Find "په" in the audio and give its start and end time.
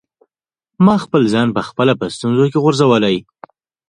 1.55-1.61, 1.99-2.05